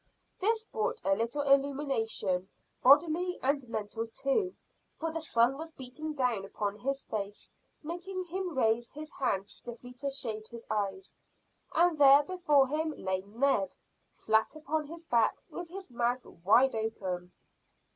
This 0.39 0.65
brought 0.65 0.99
a 1.05 1.13
little 1.13 1.43
illumination, 1.43 2.49
bodily 2.81 3.37
and 3.43 3.69
mental 3.69 4.07
too, 4.07 4.55
for 4.97 5.11
the 5.11 5.21
sun 5.21 5.59
was 5.59 5.73
beating 5.73 6.15
down 6.15 6.43
upon 6.43 6.79
his 6.79 7.03
face 7.03 7.51
making 7.83 8.23
him 8.23 8.57
raise 8.57 8.89
his 8.89 9.11
hand 9.11 9.47
stiffly 9.51 9.93
to 9.99 10.09
shade 10.09 10.47
his 10.47 10.65
eyes; 10.71 11.13
and 11.75 11.99
there 11.99 12.23
before 12.23 12.67
him 12.67 12.95
lay 12.97 13.21
Ned, 13.21 13.75
flat 14.11 14.55
upon 14.55 14.87
his 14.87 15.03
back, 15.03 15.37
with 15.51 15.69
his 15.69 15.91
mouth 15.91 16.25
wide 16.25 16.73
open. 16.73 17.31